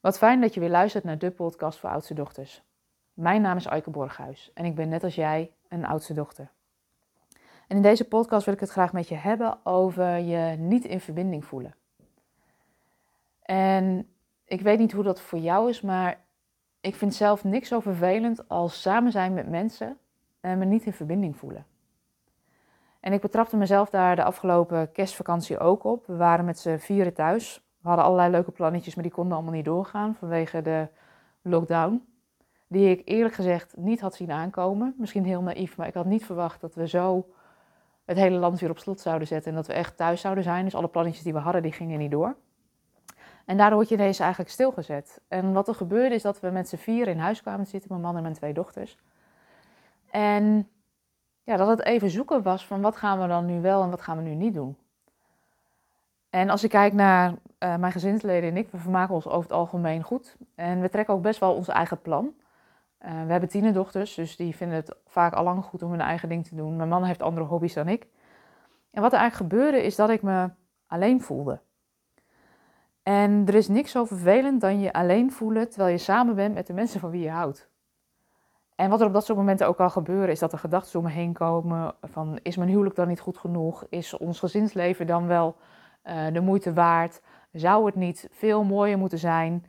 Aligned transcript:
Wat 0.00 0.18
fijn 0.18 0.40
dat 0.40 0.54
je 0.54 0.60
weer 0.60 0.70
luistert 0.70 1.04
naar 1.04 1.18
de 1.18 1.30
podcast 1.30 1.78
voor 1.78 1.90
oudste 1.90 2.14
dochters. 2.14 2.62
Mijn 3.14 3.42
naam 3.42 3.56
is 3.56 3.68
Aike 3.68 3.90
Borghuis 3.90 4.50
en 4.54 4.64
ik 4.64 4.74
ben 4.74 4.88
net 4.88 5.04
als 5.04 5.14
jij 5.14 5.52
een 5.68 5.86
oudste 5.86 6.14
dochter. 6.14 6.50
En 7.68 7.76
in 7.76 7.82
deze 7.82 8.04
podcast 8.04 8.44
wil 8.44 8.54
ik 8.54 8.60
het 8.60 8.70
graag 8.70 8.92
met 8.92 9.08
je 9.08 9.14
hebben 9.14 9.58
over 9.66 10.18
je 10.18 10.56
niet 10.56 10.84
in 10.84 11.00
verbinding 11.00 11.44
voelen. 11.44 11.74
En 13.42 14.08
ik 14.44 14.60
weet 14.60 14.78
niet 14.78 14.92
hoe 14.92 15.04
dat 15.04 15.20
voor 15.20 15.38
jou 15.38 15.68
is, 15.68 15.80
maar 15.80 16.24
ik 16.80 16.94
vind 16.94 17.14
zelf 17.14 17.44
niks 17.44 17.68
zo 17.68 17.80
vervelend 17.80 18.48
als 18.48 18.80
samen 18.80 19.12
zijn 19.12 19.34
met 19.34 19.48
mensen 19.48 19.98
en 20.40 20.58
me 20.58 20.64
niet 20.64 20.84
in 20.84 20.92
verbinding 20.92 21.36
voelen. 21.36 21.66
En 23.00 23.12
ik 23.12 23.20
betrapte 23.20 23.56
mezelf 23.56 23.90
daar 23.90 24.16
de 24.16 24.24
afgelopen 24.24 24.92
kerstvakantie 24.92 25.58
ook 25.58 25.84
op. 25.84 26.06
We 26.06 26.16
waren 26.16 26.44
met 26.44 26.58
z'n 26.58 26.76
vieren 26.76 27.14
thuis. 27.14 27.67
We 27.80 27.88
hadden 27.88 28.04
allerlei 28.04 28.30
leuke 28.30 28.50
plannetjes, 28.50 28.94
maar 28.94 29.04
die 29.04 29.12
konden 29.12 29.36
allemaal 29.36 29.52
niet 29.52 29.64
doorgaan 29.64 30.14
vanwege 30.14 30.62
de 30.62 30.88
lockdown. 31.42 32.06
Die 32.66 32.90
ik 32.90 33.02
eerlijk 33.04 33.34
gezegd 33.34 33.76
niet 33.76 34.00
had 34.00 34.14
zien 34.14 34.30
aankomen. 34.30 34.94
Misschien 34.96 35.24
heel 35.24 35.42
naïef, 35.42 35.76
maar 35.76 35.86
ik 35.86 35.94
had 35.94 36.06
niet 36.06 36.24
verwacht 36.24 36.60
dat 36.60 36.74
we 36.74 36.88
zo 36.88 37.26
het 38.04 38.16
hele 38.16 38.38
land 38.38 38.60
weer 38.60 38.70
op 38.70 38.78
slot 38.78 39.00
zouden 39.00 39.26
zetten. 39.26 39.50
En 39.50 39.56
dat 39.56 39.66
we 39.66 39.72
echt 39.72 39.96
thuis 39.96 40.20
zouden 40.20 40.44
zijn. 40.44 40.64
Dus 40.64 40.74
alle 40.74 40.88
plannetjes 40.88 41.24
die 41.24 41.32
we 41.32 41.38
hadden, 41.38 41.62
die 41.62 41.72
gingen 41.72 41.98
niet 41.98 42.10
door. 42.10 42.36
En 43.44 43.56
daardoor 43.56 43.76
word 43.76 43.88
je 43.88 43.94
ineens 43.94 44.18
eigenlijk 44.18 44.50
stilgezet. 44.50 45.20
En 45.28 45.52
wat 45.52 45.68
er 45.68 45.74
gebeurde 45.74 46.14
is 46.14 46.22
dat 46.22 46.40
we 46.40 46.50
met 46.50 46.68
z'n 46.68 46.76
vier 46.76 47.08
in 47.08 47.18
huis 47.18 47.42
kwamen 47.42 47.66
zitten, 47.66 47.90
mijn 47.90 48.02
man 48.02 48.16
en 48.16 48.22
mijn 48.22 48.34
twee 48.34 48.52
dochters. 48.52 48.98
En 50.10 50.68
ja, 51.42 51.56
dat 51.56 51.68
het 51.68 51.84
even 51.84 52.10
zoeken 52.10 52.42
was 52.42 52.66
van 52.66 52.80
wat 52.80 52.96
gaan 52.96 53.20
we 53.20 53.26
dan 53.26 53.46
nu 53.46 53.60
wel 53.60 53.82
en 53.82 53.90
wat 53.90 54.00
gaan 54.00 54.16
we 54.16 54.22
nu 54.22 54.34
niet 54.34 54.54
doen. 54.54 54.76
En 56.30 56.50
als 56.50 56.64
ik 56.64 56.70
kijk 56.70 56.92
naar 56.92 57.30
uh, 57.30 57.76
mijn 57.76 57.92
gezinsleden 57.92 58.50
en 58.50 58.56
ik, 58.56 58.70
we 58.70 58.78
vermaken 58.78 59.14
ons 59.14 59.26
over 59.26 59.42
het 59.42 59.52
algemeen 59.52 60.02
goed. 60.02 60.36
En 60.54 60.80
we 60.80 60.88
trekken 60.88 61.14
ook 61.14 61.22
best 61.22 61.40
wel 61.40 61.54
ons 61.54 61.68
eigen 61.68 62.00
plan. 62.00 62.34
Uh, 63.02 63.10
we 63.24 63.30
hebben 63.30 63.48
tienerdochters, 63.48 64.14
dus 64.14 64.36
die 64.36 64.56
vinden 64.56 64.76
het 64.76 64.94
vaak 65.06 65.32
al 65.32 65.44
lang 65.44 65.64
goed 65.64 65.82
om 65.82 65.90
hun 65.90 66.00
eigen 66.00 66.28
ding 66.28 66.46
te 66.46 66.54
doen. 66.54 66.76
Mijn 66.76 66.88
man 66.88 67.04
heeft 67.04 67.22
andere 67.22 67.46
hobby's 67.46 67.74
dan 67.74 67.88
ik. 67.88 68.06
En 68.90 69.02
wat 69.02 69.12
er 69.12 69.18
eigenlijk 69.18 69.52
gebeurde 69.52 69.82
is 69.82 69.96
dat 69.96 70.10
ik 70.10 70.22
me 70.22 70.50
alleen 70.86 71.20
voelde. 71.22 71.60
En 73.02 73.44
er 73.46 73.54
is 73.54 73.68
niks 73.68 73.90
zo 73.90 74.04
vervelend 74.04 74.60
dan 74.60 74.80
je 74.80 74.92
alleen 74.92 75.32
voelen 75.32 75.68
terwijl 75.68 75.90
je 75.90 75.98
samen 75.98 76.34
bent 76.34 76.54
met 76.54 76.66
de 76.66 76.72
mensen 76.72 77.00
van 77.00 77.10
wie 77.10 77.22
je 77.22 77.30
houdt. 77.30 77.68
En 78.74 78.90
wat 78.90 79.00
er 79.00 79.06
op 79.06 79.12
dat 79.12 79.24
soort 79.24 79.38
momenten 79.38 79.66
ook 79.66 79.80
al 79.80 79.90
gebeuren, 79.90 80.28
is 80.28 80.38
dat 80.38 80.52
er 80.52 80.58
gedachten 80.58 80.98
om 80.98 81.04
me 81.04 81.10
heen 81.10 81.32
komen 81.32 81.94
van 82.02 82.38
is 82.42 82.56
mijn 82.56 82.68
huwelijk 82.68 82.94
dan 82.94 83.08
niet 83.08 83.20
goed 83.20 83.38
genoeg? 83.38 83.86
Is 83.88 84.16
ons 84.16 84.38
gezinsleven 84.38 85.06
dan 85.06 85.26
wel 85.26 85.56
uh, 86.08 86.26
de 86.32 86.40
moeite 86.40 86.72
waard? 86.72 87.20
Zou 87.52 87.86
het 87.86 87.94
niet 87.94 88.28
veel 88.32 88.64
mooier 88.64 88.98
moeten 88.98 89.18
zijn? 89.18 89.64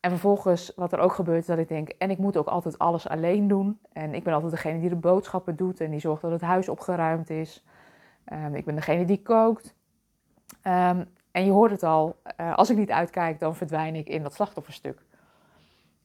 En 0.00 0.10
vervolgens, 0.10 0.72
wat 0.76 0.92
er 0.92 0.98
ook 0.98 1.12
gebeurt, 1.12 1.40
is 1.40 1.46
dat 1.46 1.58
ik 1.58 1.68
denk, 1.68 1.88
en 1.88 2.10
ik 2.10 2.18
moet 2.18 2.36
ook 2.36 2.46
altijd 2.46 2.78
alles 2.78 3.08
alleen 3.08 3.48
doen. 3.48 3.78
En 3.92 4.14
ik 4.14 4.24
ben 4.24 4.34
altijd 4.34 4.52
degene 4.52 4.80
die 4.80 4.88
de 4.88 4.96
boodschappen 4.96 5.56
doet 5.56 5.80
en 5.80 5.90
die 5.90 6.00
zorgt 6.00 6.22
dat 6.22 6.30
het 6.30 6.40
huis 6.40 6.68
opgeruimd 6.68 7.30
is. 7.30 7.64
Um, 8.32 8.54
ik 8.54 8.64
ben 8.64 8.74
degene 8.74 9.04
die 9.04 9.22
kookt. 9.22 9.74
Um, 10.62 11.08
en 11.30 11.44
je 11.44 11.50
hoort 11.50 11.70
het 11.70 11.82
al, 11.82 12.16
uh, 12.40 12.54
als 12.54 12.70
ik 12.70 12.76
niet 12.76 12.90
uitkijk, 12.90 13.38
dan 13.40 13.56
verdwijn 13.56 13.94
ik 13.94 14.08
in 14.08 14.22
dat 14.22 14.34
slachtofferstuk. 14.34 15.02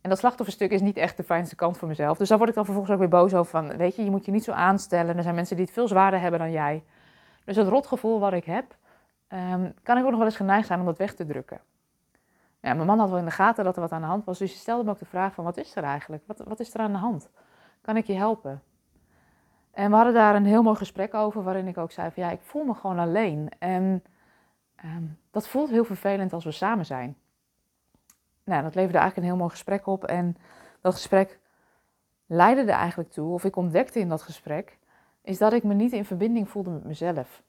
En 0.02 0.10
dat 0.10 0.20
slachtofferstuk 0.20 0.72
is 0.72 0.82
niet 0.82 0.98
echt 0.98 1.18
de 1.18 1.24
fijnste 1.24 1.56
kant 1.56 1.78
voor 1.78 1.88
mezelf. 1.88 2.18
Dus 2.18 2.30
daar 2.30 2.38
word 2.38 2.50
ik 2.50 2.56
dan 2.56 2.66
vervolgens 2.66 2.94
ook 2.94 3.00
weer 3.00 3.10
boos 3.10 3.34
over 3.34 3.52
van, 3.52 3.78
weet 3.78 3.96
je, 3.96 4.04
je 4.04 4.10
moet 4.10 4.26
je 4.26 4.32
niet 4.32 4.44
zo 4.44 4.52
aanstellen. 4.52 5.18
Er 5.18 5.24
zijn 5.24 5.36
mensen 5.36 5.56
die 5.56 5.66
het 5.66 5.74
veel 5.74 5.88
zwaarder 5.88 6.20
hebben 6.20 6.40
dan 6.40 6.52
jij. 6.52 6.84
Dus 7.46 7.56
het 7.56 7.68
rotgevoel 7.68 8.20
wat 8.20 8.34
ik 8.34 8.46
heb, 8.46 8.76
um, 9.34 9.74
kan 9.84 9.98
ik 9.98 10.04
ook 10.04 10.10
nog 10.10 10.18
wel 10.18 10.28
eens 10.28 10.36
geneigd 10.36 10.68
zijn 10.68 10.80
om 10.80 10.86
dat 10.86 10.98
weg 10.98 11.14
te 11.14 11.26
drukken. 11.26 11.62
Ja, 12.62 12.74
mijn 12.74 12.88
man 12.88 13.00
had 13.00 13.10
wel 13.10 13.18
in 13.18 13.26
de 13.26 13.32
gaten 13.32 13.64
dat 13.64 13.76
er 13.76 13.82
wat 13.82 13.92
aan 13.92 14.02
de 14.02 14.08
hand 14.08 14.26
was, 14.26 14.38
dus 14.38 14.52
hij 14.52 14.60
stelde 14.60 14.84
me 14.84 14.90
ook 14.90 15.00
de 15.00 15.06
vraag 15.06 15.34
van, 15.34 15.44
wat 15.44 15.58
is 15.58 15.76
er 15.76 15.84
eigenlijk? 15.84 16.24
Wat, 16.26 16.40
wat 16.40 16.60
is 16.60 16.74
er 16.74 16.80
aan 16.80 16.92
de 16.92 16.98
hand? 16.98 17.30
Kan 17.82 17.98
ik 17.98 18.06
je 18.06 18.14
helpen? 18.14 18.62
En 19.72 19.90
we 19.90 19.96
hadden 19.96 20.14
daar 20.14 20.36
een 20.36 20.46
heel 20.46 20.64
mooi 20.64 20.76
gesprek 20.76 21.14
over, 21.14 21.44
waarin 21.44 21.68
ik 21.68 21.78
ook 21.78 21.92
zei 21.92 22.12
van, 22.12 22.24
ja, 22.24 22.30
ik 22.30 22.42
voel 22.42 22.64
me 22.64 22.74
gewoon 22.74 23.00
alleen. 23.00 23.50
En 23.60 24.04
um, 24.86 25.18
dat 25.32 25.48
voelt 25.48 25.70
heel 25.70 25.86
vervelend 25.86 26.34
als 26.34 26.44
we 26.44 26.52
samen 26.52 26.86
zijn 26.86 27.18
nou, 28.50 28.64
dat 28.64 28.76
leverde 28.76 28.98
eigenlijk 28.98 29.18
een 29.18 29.34
heel 29.34 29.42
mooi 29.42 29.50
gesprek 29.50 29.88
op. 29.88 30.04
En 30.04 30.38
dat 30.82 30.94
gesprek 30.94 31.40
leidde 32.26 32.62
er 32.62 32.78
eigenlijk 32.78 33.12
toe, 33.12 33.34
of 33.34 33.44
ik 33.44 33.56
ontdekte 33.56 34.00
in 34.00 34.10
dat 34.10 34.22
gesprek, 34.22 34.78
is 35.22 35.38
dat 35.38 35.54
ik 35.54 35.64
me 35.64 35.74
niet 35.74 35.92
in 35.92 36.06
verbinding 36.06 36.50
voelde 36.50 36.70
met 36.70 36.84
mezelf. 36.84 37.44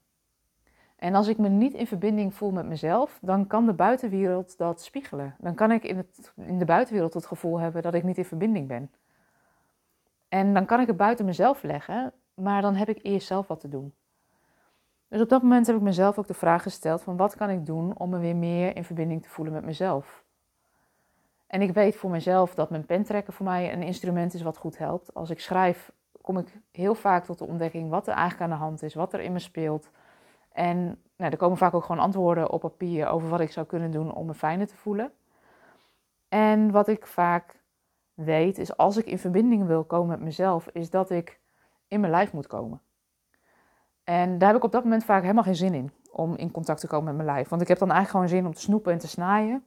En 1.00 1.14
als 1.14 1.28
ik 1.28 1.38
me 1.38 1.48
niet 1.48 1.74
in 1.74 1.86
verbinding 1.86 2.34
voel 2.34 2.50
met 2.50 2.66
mezelf, 2.66 3.18
dan 3.22 3.46
kan 3.46 3.66
de 3.66 3.72
buitenwereld 3.72 4.58
dat 4.58 4.82
spiegelen. 4.82 5.34
Dan 5.38 5.54
kan 5.54 5.70
ik 5.70 5.84
in, 5.84 5.96
het, 5.96 6.32
in 6.36 6.58
de 6.58 6.64
buitenwereld 6.64 7.14
het 7.14 7.26
gevoel 7.26 7.58
hebben 7.58 7.82
dat 7.82 7.94
ik 7.94 8.02
niet 8.02 8.18
in 8.18 8.24
verbinding 8.24 8.68
ben. 8.68 8.90
En 10.28 10.54
dan 10.54 10.66
kan 10.66 10.80
ik 10.80 10.86
het 10.86 10.96
buiten 10.96 11.24
mezelf 11.24 11.62
leggen, 11.62 12.12
maar 12.34 12.62
dan 12.62 12.74
heb 12.74 12.88
ik 12.88 12.98
eerst 13.02 13.26
zelf 13.26 13.46
wat 13.46 13.60
te 13.60 13.68
doen. 13.68 13.94
Dus 15.08 15.20
op 15.20 15.28
dat 15.28 15.42
moment 15.42 15.66
heb 15.66 15.76
ik 15.76 15.82
mezelf 15.82 16.18
ook 16.18 16.26
de 16.26 16.34
vraag 16.34 16.62
gesteld 16.62 17.02
van 17.02 17.16
wat 17.16 17.36
kan 17.36 17.50
ik 17.50 17.66
doen 17.66 17.98
om 17.98 18.10
me 18.10 18.18
weer 18.18 18.36
meer 18.36 18.76
in 18.76 18.84
verbinding 18.84 19.22
te 19.22 19.28
voelen 19.28 19.54
met 19.54 19.64
mezelf. 19.64 20.24
En 21.46 21.62
ik 21.62 21.72
weet 21.72 21.96
voor 21.96 22.10
mezelf 22.10 22.54
dat 22.54 22.70
mijn 22.70 22.86
pentrekken 22.86 23.32
voor 23.32 23.46
mij 23.46 23.72
een 23.72 23.82
instrument 23.82 24.34
is 24.34 24.42
wat 24.42 24.56
goed 24.56 24.78
helpt. 24.78 25.14
Als 25.14 25.30
ik 25.30 25.40
schrijf, 25.40 25.92
kom 26.20 26.38
ik 26.38 26.60
heel 26.72 26.94
vaak 26.94 27.24
tot 27.24 27.38
de 27.38 27.46
ontdekking 27.46 27.90
wat 27.90 28.06
er 28.06 28.14
eigenlijk 28.14 28.42
aan 28.42 28.58
de 28.58 28.64
hand 28.64 28.82
is, 28.82 28.94
wat 28.94 29.12
er 29.12 29.20
in 29.20 29.32
me 29.32 29.38
speelt. 29.38 29.90
En 30.52 31.02
nou, 31.16 31.30
er 31.30 31.36
komen 31.36 31.58
vaak 31.58 31.74
ook 31.74 31.84
gewoon 31.84 32.02
antwoorden 32.02 32.50
op 32.50 32.60
papier 32.60 33.08
over 33.08 33.28
wat 33.28 33.40
ik 33.40 33.52
zou 33.52 33.66
kunnen 33.66 33.90
doen 33.90 34.14
om 34.14 34.26
me 34.26 34.34
fijner 34.34 34.66
te 34.66 34.76
voelen. 34.76 35.12
En 36.28 36.70
wat 36.70 36.88
ik 36.88 37.06
vaak 37.06 37.60
weet 38.14 38.58
is 38.58 38.76
als 38.76 38.96
ik 38.96 39.06
in 39.06 39.18
verbinding 39.18 39.66
wil 39.66 39.84
komen 39.84 40.08
met 40.08 40.20
mezelf, 40.20 40.68
is 40.68 40.90
dat 40.90 41.10
ik 41.10 41.40
in 41.88 42.00
mijn 42.00 42.12
lijf 42.12 42.32
moet 42.32 42.46
komen. 42.46 42.80
En 44.04 44.38
daar 44.38 44.48
heb 44.48 44.56
ik 44.56 44.64
op 44.64 44.72
dat 44.72 44.84
moment 44.84 45.04
vaak 45.04 45.22
helemaal 45.22 45.42
geen 45.42 45.56
zin 45.56 45.74
in 45.74 45.92
om 46.12 46.36
in 46.36 46.50
contact 46.50 46.80
te 46.80 46.86
komen 46.86 47.04
met 47.04 47.14
mijn 47.14 47.36
lijf. 47.36 47.48
Want 47.48 47.62
ik 47.62 47.68
heb 47.68 47.78
dan 47.78 47.90
eigenlijk 47.90 48.16
gewoon 48.16 48.40
zin 48.40 48.46
om 48.46 48.54
te 48.54 48.60
snoepen 48.60 48.92
en 48.92 48.98
te 48.98 49.08
snijden. 49.08 49.64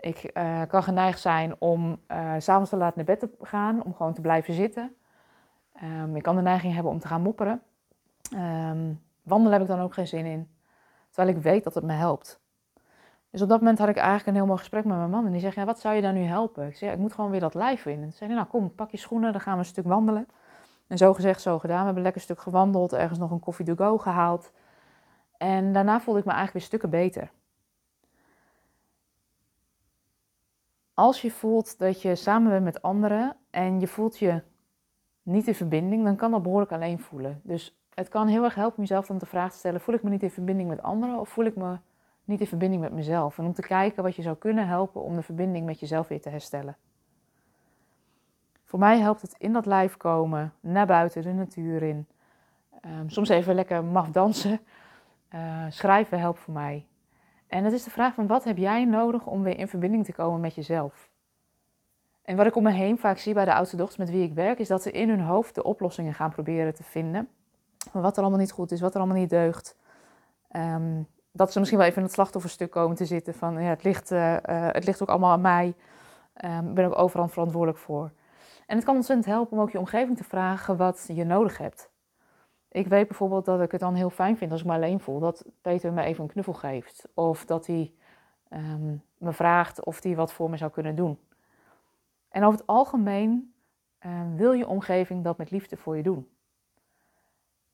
Ik 0.00 0.30
uh, 0.34 0.62
kan 0.68 0.82
geneigd 0.82 1.20
zijn 1.20 1.60
om 1.60 2.00
uh, 2.08 2.34
s'avonds 2.38 2.70
te 2.70 2.76
laat 2.76 2.96
naar 2.96 3.04
bed 3.04 3.20
te 3.20 3.30
gaan, 3.40 3.84
om 3.84 3.94
gewoon 3.94 4.14
te 4.14 4.20
blijven 4.20 4.54
zitten. 4.54 4.96
Um, 5.82 6.16
ik 6.16 6.22
kan 6.22 6.36
de 6.36 6.42
neiging 6.42 6.74
hebben 6.74 6.92
om 6.92 6.98
te 6.98 7.08
gaan 7.08 7.22
mopperen. 7.22 7.62
Um, 8.34 9.02
wandelen 9.24 9.52
heb 9.52 9.62
ik 9.62 9.68
dan 9.68 9.80
ook 9.80 9.94
geen 9.94 10.06
zin 10.06 10.26
in, 10.26 10.48
terwijl 11.10 11.36
ik 11.36 11.42
weet 11.42 11.64
dat 11.64 11.74
het 11.74 11.84
me 11.84 11.92
helpt. 11.92 12.42
Dus 13.30 13.42
op 13.42 13.48
dat 13.48 13.58
moment 13.58 13.78
had 13.78 13.88
ik 13.88 13.96
eigenlijk 13.96 14.26
een 14.26 14.34
heel 14.34 14.46
mooi 14.46 14.58
gesprek 14.58 14.84
met 14.84 14.96
mijn 14.96 15.10
man. 15.10 15.26
En 15.26 15.32
die 15.32 15.40
zegt, 15.40 15.54
ja, 15.54 15.64
wat 15.64 15.80
zou 15.80 15.94
je 15.94 16.02
dan 16.02 16.14
nu 16.14 16.22
helpen? 16.22 16.66
Ik 16.66 16.76
zeg, 16.76 16.92
ik 16.92 16.98
moet 16.98 17.12
gewoon 17.12 17.30
weer 17.30 17.40
dat 17.40 17.54
lijf 17.54 17.86
in. 17.86 18.02
En 18.02 18.12
zei 18.12 18.34
nou 18.34 18.46
kom, 18.46 18.74
pak 18.74 18.90
je 18.90 18.96
schoenen, 18.96 19.32
dan 19.32 19.40
gaan 19.40 19.52
we 19.52 19.58
een 19.58 19.64
stuk 19.64 19.86
wandelen. 19.86 20.28
En 20.86 20.98
zo 20.98 21.14
gezegd, 21.14 21.40
zo 21.40 21.58
gedaan. 21.58 21.78
We 21.78 21.84
hebben 21.84 22.02
lekker 22.02 22.20
een 22.20 22.26
stuk 22.26 22.40
gewandeld, 22.40 22.92
ergens 22.92 23.18
nog 23.18 23.30
een 23.30 23.40
koffie 23.40 23.66
to 23.66 23.74
go 23.74 23.98
gehaald. 23.98 24.52
En 25.36 25.72
daarna 25.72 26.00
voelde 26.00 26.20
ik 26.20 26.26
me 26.26 26.32
eigenlijk 26.32 26.52
weer 26.52 26.66
stukken 26.66 26.90
beter. 26.90 27.30
als 30.94 31.22
je 31.22 31.30
voelt 31.30 31.78
dat 31.78 32.02
je 32.02 32.14
samen 32.14 32.50
bent 32.50 32.64
met 32.64 32.82
anderen 32.82 33.36
en 33.50 33.80
je 33.80 33.86
voelt 33.86 34.18
je 34.18 34.42
niet 35.22 35.46
in 35.46 35.54
verbinding, 35.54 36.04
dan 36.04 36.16
kan 36.16 36.30
dat 36.30 36.42
behoorlijk 36.42 36.72
alleen 36.72 36.98
voelen. 36.98 37.40
Dus 37.42 37.78
het 37.94 38.08
kan 38.08 38.26
heel 38.26 38.44
erg 38.44 38.54
helpen 38.54 38.80
jezelf 38.80 39.10
om 39.10 39.18
de 39.18 39.26
vraag 39.26 39.52
te 39.52 39.58
stellen: 39.58 39.80
voel 39.80 39.94
ik 39.94 40.02
me 40.02 40.10
niet 40.10 40.22
in 40.22 40.30
verbinding 40.30 40.68
met 40.68 40.82
anderen 40.82 41.20
of 41.20 41.28
voel 41.28 41.44
ik 41.44 41.56
me 41.56 41.76
niet 42.24 42.40
in 42.40 42.46
verbinding 42.46 42.82
met 42.82 42.92
mezelf? 42.92 43.38
En 43.38 43.44
om 43.44 43.52
te 43.52 43.62
kijken 43.62 44.02
wat 44.02 44.16
je 44.16 44.22
zou 44.22 44.36
kunnen 44.36 44.66
helpen 44.66 45.02
om 45.02 45.14
de 45.16 45.22
verbinding 45.22 45.66
met 45.66 45.80
jezelf 45.80 46.08
weer 46.08 46.20
te 46.20 46.28
herstellen. 46.28 46.76
Voor 48.64 48.78
mij 48.78 48.98
helpt 48.98 49.22
het 49.22 49.34
in 49.38 49.52
dat 49.52 49.66
lijf 49.66 49.96
komen, 49.96 50.52
naar 50.60 50.86
buiten, 50.86 51.22
de 51.22 51.32
natuur 51.32 51.82
in. 51.82 52.06
Um, 52.86 53.10
soms 53.10 53.28
even 53.28 53.54
lekker 53.54 53.84
maf 53.84 54.10
dansen. 54.10 54.60
Uh, 55.34 55.64
schrijven 55.68 56.18
helpt 56.18 56.40
voor 56.40 56.54
mij. 56.54 56.86
En 57.46 57.64
het 57.64 57.72
is 57.72 57.84
de 57.84 57.90
vraag 57.90 58.14
van 58.14 58.26
wat 58.26 58.44
heb 58.44 58.56
jij 58.56 58.84
nodig 58.84 59.26
om 59.26 59.42
weer 59.42 59.58
in 59.58 59.68
verbinding 59.68 60.04
te 60.04 60.12
komen 60.12 60.40
met 60.40 60.54
jezelf? 60.54 61.10
En 62.22 62.36
wat 62.36 62.46
ik 62.46 62.56
om 62.56 62.62
me 62.62 62.70
heen 62.70 62.98
vaak 62.98 63.18
zie 63.18 63.34
bij 63.34 63.44
de 63.44 63.54
oudste 63.54 63.76
dochters 63.76 63.98
met 63.98 64.10
wie 64.10 64.22
ik 64.22 64.34
werk, 64.34 64.58
is 64.58 64.68
dat 64.68 64.82
ze 64.82 64.90
in 64.90 65.08
hun 65.08 65.20
hoofd 65.20 65.54
de 65.54 65.62
oplossingen 65.62 66.14
gaan 66.14 66.30
proberen 66.30 66.74
te 66.74 66.82
vinden. 66.82 67.28
Wat 67.92 68.16
er 68.16 68.22
allemaal 68.22 68.40
niet 68.40 68.52
goed 68.52 68.72
is, 68.72 68.80
wat 68.80 68.94
er 68.94 69.00
allemaal 69.00 69.18
niet 69.18 69.30
deugt. 69.30 69.76
Um, 70.56 71.06
dat 71.32 71.52
ze 71.52 71.58
misschien 71.58 71.78
wel 71.78 71.86
even 71.86 72.00
in 72.00 72.06
het 72.06 72.14
slachtofferstuk 72.14 72.70
komen 72.70 72.96
te 72.96 73.04
zitten 73.04 73.34
van 73.34 73.62
ja, 73.62 73.68
het, 73.68 73.84
ligt, 73.84 74.12
uh, 74.12 74.32
uh, 74.32 74.38
het 74.46 74.84
ligt 74.84 75.02
ook 75.02 75.08
allemaal 75.08 75.30
aan 75.30 75.40
mij. 75.40 75.74
Um, 76.44 76.68
ik 76.68 76.74
ben 76.74 76.84
ook 76.84 76.98
overal 76.98 77.28
verantwoordelijk 77.28 77.78
voor. 77.78 78.12
En 78.66 78.76
het 78.76 78.84
kan 78.84 78.94
ontzettend 78.94 79.28
helpen 79.28 79.56
om 79.56 79.62
ook 79.62 79.70
je 79.70 79.78
omgeving 79.78 80.16
te 80.16 80.24
vragen 80.24 80.76
wat 80.76 81.04
je 81.12 81.24
nodig 81.24 81.58
hebt. 81.58 81.90
Ik 82.68 82.86
weet 82.86 83.08
bijvoorbeeld 83.08 83.44
dat 83.44 83.60
ik 83.60 83.70
het 83.70 83.80
dan 83.80 83.94
heel 83.94 84.10
fijn 84.10 84.36
vind 84.36 84.50
als 84.50 84.60
ik 84.60 84.66
me 84.66 84.72
alleen 84.72 85.00
voel, 85.00 85.18
dat 85.18 85.44
Peter 85.60 85.92
me 85.92 86.02
even 86.02 86.22
een 86.22 86.30
knuffel 86.30 86.52
geeft. 86.52 87.08
Of 87.14 87.44
dat 87.44 87.66
hij 87.66 87.92
um, 88.50 89.02
me 89.18 89.32
vraagt 89.32 89.84
of 89.84 90.02
hij 90.02 90.16
wat 90.16 90.32
voor 90.32 90.50
me 90.50 90.56
zou 90.56 90.70
kunnen 90.70 90.94
doen. 90.94 91.18
En 92.28 92.44
over 92.44 92.58
het 92.58 92.66
algemeen 92.66 93.54
wil 94.36 94.52
je 94.52 94.66
omgeving 94.66 95.24
dat 95.24 95.38
met 95.38 95.50
liefde 95.50 95.76
voor 95.76 95.96
je 95.96 96.02
doen. 96.02 96.28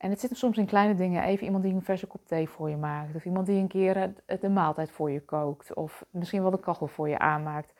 En 0.00 0.10
het 0.10 0.20
zit 0.20 0.36
soms 0.36 0.58
in 0.58 0.66
kleine 0.66 0.94
dingen. 0.94 1.22
Even 1.22 1.46
iemand 1.46 1.64
die 1.64 1.74
een 1.74 1.82
verse 1.82 2.06
kop 2.06 2.26
thee 2.26 2.48
voor 2.48 2.70
je 2.70 2.76
maakt. 2.76 3.14
Of 3.14 3.24
iemand 3.24 3.46
die 3.46 3.60
een 3.60 3.68
keer 3.68 4.12
de 4.40 4.48
maaltijd 4.48 4.90
voor 4.90 5.10
je 5.10 5.20
kookt. 5.20 5.74
Of 5.74 6.04
misschien 6.10 6.42
wel 6.42 6.50
de 6.50 6.60
kachel 6.60 6.86
voor 6.86 7.08
je 7.08 7.18
aanmaakt. 7.18 7.72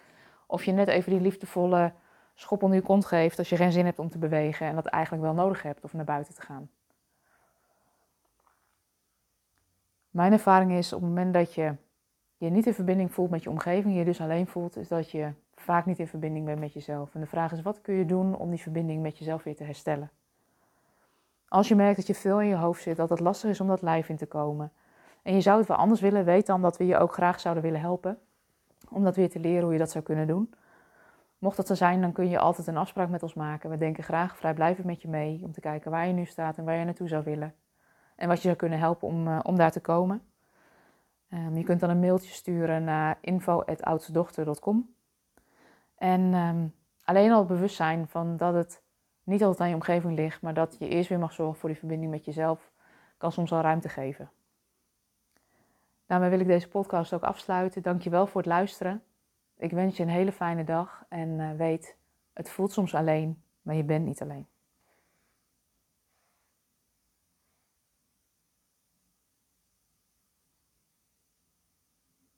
Of 0.47 0.65
je 0.65 0.73
net 0.73 0.89
even 0.89 1.13
die 1.13 1.21
liefdevolle 1.21 1.93
schop 2.35 2.63
onder 2.63 2.79
je 2.79 2.85
kont 2.85 3.07
geeft 3.07 3.39
als 3.39 3.49
je 3.49 3.57
geen 3.57 3.73
zin 3.73 3.85
hebt 3.85 3.99
om 3.99 4.11
te 4.11 4.19
bewegen 4.19 4.67
en 4.67 4.75
dat 4.75 4.87
eigenlijk 4.87 5.25
wel 5.25 5.35
nodig 5.35 5.63
hebt 5.63 5.85
of 5.85 5.93
naar 5.93 6.05
buiten 6.05 6.35
te 6.35 6.41
gaan. 6.41 6.71
Mijn 10.11 10.33
ervaring 10.33 10.73
is 10.73 10.93
op 10.93 11.01
het 11.01 11.09
moment 11.09 11.35
dat 11.35 11.55
je 11.55 11.75
je 12.37 12.51
niet 12.51 12.67
in 12.67 12.75
verbinding 12.75 13.13
voelt 13.13 13.31
met 13.31 13.43
je 13.43 13.51
omgeving, 13.51 13.97
je 13.97 14.05
dus 14.05 14.21
alleen 14.21 14.47
voelt, 14.47 14.77
is 14.77 14.89
dat 14.89 15.11
je 15.11 15.33
vaak 15.55 15.87
niet 15.87 15.99
in 15.99 16.09
verbinding 16.09 16.45
bent 16.45 16.61
met 16.61 16.73
jezelf. 16.73 17.15
En 17.15 17.21
de 17.21 17.27
vraag 17.27 17.53
is, 17.53 17.63
wat 17.63 17.81
kun 17.81 17.95
je 17.95 18.07
doen 18.07 18.37
om 18.37 18.51
die 18.51 18.61
verbinding 18.61 19.03
met 19.03 19.19
jezelf 19.19 19.43
weer 19.43 19.57
te 19.57 19.65
herstellen? 19.65 20.11
Als 21.51 21.69
je 21.69 21.75
merkt 21.75 21.97
dat 21.97 22.07
je 22.07 22.15
veel 22.15 22.41
in 22.41 22.49
je 22.49 22.57
hoofd 22.57 22.83
zit, 22.83 22.97
dat 22.97 23.11
het 23.11 23.21
lastig 23.21 23.51
is 23.51 23.61
om 23.61 23.67
dat 23.67 23.83
lijf 23.83 24.09
in 24.09 24.17
te 24.17 24.27
komen. 24.27 24.73
En 25.23 25.35
je 25.35 25.41
zou 25.41 25.59
het 25.59 25.69
wel 25.69 25.77
anders 25.77 26.01
willen, 26.01 26.25
weet 26.25 26.47
dan 26.47 26.63
dat 26.63 26.77
we 26.77 26.87
je 26.87 26.99
ook 26.99 27.13
graag 27.13 27.41
zouden 27.41 27.63
willen 27.63 27.81
helpen. 27.81 28.19
Om 28.89 29.05
dat 29.05 29.17
weer 29.17 29.31
te 29.31 29.39
leren 29.39 29.63
hoe 29.63 29.73
je 29.73 29.79
dat 29.79 29.91
zou 29.91 30.05
kunnen 30.05 30.27
doen. 30.27 30.55
Mocht 31.39 31.57
dat 31.57 31.67
zo 31.67 31.75
zijn, 31.75 32.01
dan 32.01 32.13
kun 32.13 32.29
je 32.29 32.39
altijd 32.39 32.67
een 32.67 32.77
afspraak 32.77 33.09
met 33.09 33.23
ons 33.23 33.35
maken. 33.35 33.71
We 33.71 33.77
denken 33.77 34.05
graag 34.05 34.37
vrijblijvend 34.37 34.87
met 34.87 35.03
je 35.03 35.09
mee 35.09 35.41
om 35.45 35.53
te 35.53 35.61
kijken 35.61 35.91
waar 35.91 36.07
je 36.07 36.13
nu 36.13 36.25
staat 36.25 36.59
en 36.59 36.65
waar 36.65 36.77
je 36.77 36.85
naartoe 36.85 37.09
zou 37.09 37.25
willen. 37.25 37.55
En 38.17 38.29
wat 38.29 38.37
je 38.37 38.43
zou 38.43 38.57
kunnen 38.57 38.79
helpen 38.79 39.09
om, 39.09 39.29
uh, 39.29 39.39
om 39.43 39.57
daar 39.57 39.73
te 39.73 39.81
komen. 39.81 40.23
Um, 41.33 41.57
je 41.57 41.65
kunt 41.65 41.81
dan 41.81 41.91
een 41.91 42.01
mailtje 42.01 42.33
sturen 42.33 42.85
naar 42.85 43.19
info.oudstedochter.com. 43.21 44.95
En 45.97 46.35
um, 46.35 46.75
alleen 47.05 47.33
al 47.33 47.39
het 47.39 47.49
bewustzijn 47.49 48.09
van 48.09 48.37
dat 48.37 48.55
het 48.55 48.83
niet 49.31 49.43
altijd 49.43 49.61
aan 49.61 49.69
je 49.69 49.75
omgeving 49.75 50.17
ligt, 50.17 50.43
maar 50.43 50.55
dat 50.55 50.77
je 50.79 50.89
eerst 50.89 51.09
weer 51.09 51.19
mag 51.19 51.33
zorgen 51.33 51.59
voor 51.59 51.69
die 51.69 51.79
verbinding 51.79 52.11
met 52.11 52.25
jezelf, 52.25 52.71
kan 53.17 53.33
soms 53.33 53.53
al 53.53 53.61
ruimte 53.61 53.89
geven. 53.89 54.31
Daarmee 56.07 56.31
wil 56.31 56.41
ik 56.41 56.47
deze 56.47 56.69
podcast 56.69 57.13
ook 57.13 57.23
afsluiten. 57.23 57.83
Dankjewel 57.83 58.27
voor 58.27 58.41
het 58.41 58.51
luisteren. 58.51 59.03
Ik 59.57 59.71
wens 59.71 59.97
je 59.97 60.03
een 60.03 60.09
hele 60.09 60.33
fijne 60.33 60.65
dag 60.65 61.05
en 61.09 61.29
uh, 61.29 61.53
weet, 61.53 61.97
het 62.33 62.51
voelt 62.51 62.73
soms 62.73 62.95
alleen, 62.95 63.43
maar 63.63 63.75
je 63.75 63.85
bent 63.85 64.05
niet 64.05 64.23
alleen. 64.23 64.47